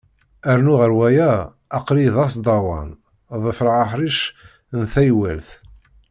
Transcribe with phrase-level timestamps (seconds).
[0.57, 1.31] Rnu ɣer waya,
[1.77, 2.89] aql-iyi d asdawan,
[3.43, 4.19] ḍefreɣ aḥric
[4.79, 5.49] n taywalt.